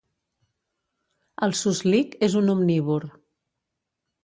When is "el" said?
1.49-1.53